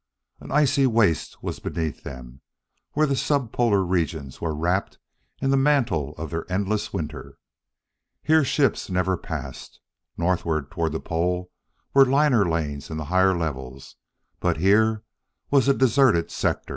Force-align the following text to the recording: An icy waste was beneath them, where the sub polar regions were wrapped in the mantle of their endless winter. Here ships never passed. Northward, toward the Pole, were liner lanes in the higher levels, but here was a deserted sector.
An 0.39 0.51
icy 0.51 0.87
waste 0.87 1.43
was 1.43 1.59
beneath 1.59 2.01
them, 2.01 2.41
where 2.93 3.05
the 3.05 3.15
sub 3.15 3.51
polar 3.53 3.83
regions 3.83 4.41
were 4.41 4.55
wrapped 4.55 4.97
in 5.39 5.51
the 5.51 5.57
mantle 5.57 6.15
of 6.17 6.31
their 6.31 6.51
endless 6.51 6.91
winter. 6.91 7.37
Here 8.23 8.43
ships 8.43 8.89
never 8.89 9.15
passed. 9.15 9.79
Northward, 10.17 10.71
toward 10.71 10.93
the 10.93 10.99
Pole, 10.99 11.51
were 11.93 12.03
liner 12.03 12.49
lanes 12.49 12.89
in 12.89 12.97
the 12.97 13.05
higher 13.13 13.37
levels, 13.37 13.95
but 14.39 14.57
here 14.57 15.03
was 15.51 15.67
a 15.67 15.73
deserted 15.75 16.31
sector. 16.31 16.69